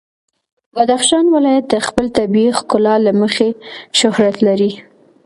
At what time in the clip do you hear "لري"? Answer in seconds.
4.47-4.71